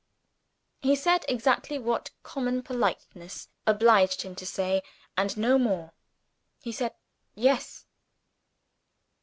He 0.81 0.95
said 0.95 1.25
exactly 1.29 1.77
what 1.77 2.09
common 2.23 2.63
politeness 2.63 3.49
obliged 3.67 4.23
him 4.23 4.33
to 4.33 4.47
say, 4.47 4.81
and 5.15 5.37
no 5.37 5.59
more 5.59 5.93
he 6.59 6.71
said, 6.71 6.95
"Yes." 7.35 7.85